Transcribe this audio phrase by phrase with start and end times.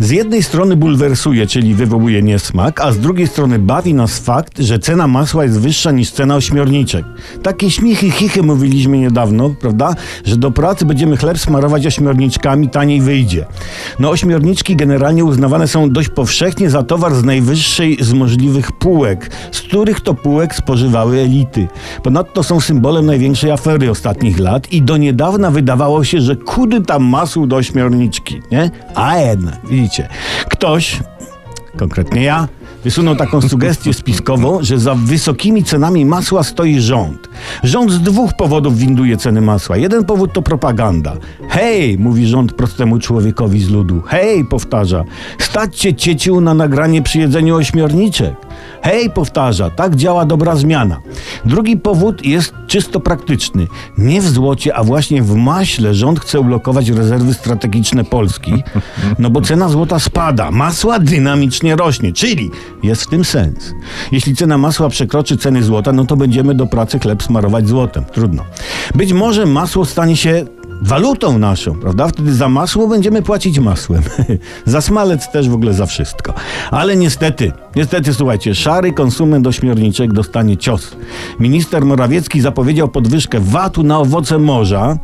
[0.00, 4.78] Z jednej strony bulwersuje, czyli wywołuje niesmak, a z drugiej strony bawi nas fakt, że
[4.78, 7.04] cena masła jest wyższa niż cena ośmiorniczek.
[7.42, 9.94] Takie śmichy, chichy mówiliśmy niedawno, prawda?
[10.24, 13.46] Że do pracy będziemy chleb smarować ośmiorniczkami, taniej wyjdzie.
[13.98, 19.60] No ośmiorniczki generalnie uznawane są dość powszechnie za towar z najwyższej z możliwych półek, z
[19.60, 21.68] których to półek spożywały elity.
[22.02, 27.04] Ponadto są symbolem największej afery ostatnich lat i do niedawna wydawało się, że kudy tam
[27.04, 28.70] masł do ośmiorniczki, nie?
[28.94, 29.89] A jednak, widzicie,
[30.48, 31.00] ktoś,
[31.76, 32.48] konkretnie ja,
[32.84, 37.28] wysunął taką sugestię spiskową, że za wysokimi cenami masła stoi rząd.
[37.62, 39.76] Rząd z dwóch powodów winduje ceny masła.
[39.76, 41.16] Jeden powód to propaganda.
[41.48, 44.02] Hej, mówi rząd prostemu człowiekowi z ludu.
[44.06, 45.04] Hej, powtarza,
[45.38, 48.34] staćcie cieciu na nagranie przy jedzeniu ośmiorniczek.
[48.82, 51.00] Hej, powtarza, tak działa dobra zmiana.
[51.44, 53.66] Drugi powód jest czysto praktyczny.
[53.98, 58.62] Nie w złocie, a właśnie w maśle rząd chce ulokować rezerwy strategiczne Polski,
[59.18, 62.50] no bo cena złota spada, masła dynamicznie rośnie, czyli
[62.82, 63.72] jest w tym sens.
[64.12, 68.04] Jeśli cena masła przekroczy ceny złota, no to będziemy do pracy chleb smarować złotem.
[68.04, 68.44] Trudno.
[68.94, 70.44] Być może masło stanie się
[70.82, 72.08] walutą naszą, prawda?
[72.08, 74.02] Wtedy za masło będziemy płacić masłem.
[74.64, 76.34] za smalec też w ogóle za wszystko.
[76.70, 80.96] Ale niestety, niestety słuchajcie, szary konsument ośmiorniczek dostanie cios.
[81.40, 84.98] Minister Morawiecki zapowiedział podwyżkę VAT-u na owoce morza,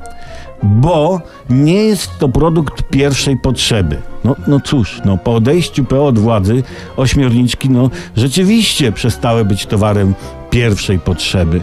[0.63, 4.03] bo nie jest to produkt pierwszej potrzeby.
[4.25, 6.63] No, no cóż, no, po odejściu PO od władzy
[6.97, 10.15] ośmiorniczki no, rzeczywiście przestały być towarem
[10.51, 11.61] pierwszej potrzeby.